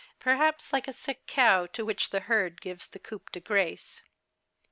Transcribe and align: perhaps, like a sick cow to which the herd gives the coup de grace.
perhaps, 0.19 0.73
like 0.73 0.87
a 0.87 0.93
sick 0.93 1.27
cow 1.27 1.67
to 1.67 1.85
which 1.85 2.09
the 2.09 2.21
herd 2.21 2.59
gives 2.59 2.87
the 2.87 2.97
coup 2.97 3.21
de 3.31 3.39
grace. 3.39 4.01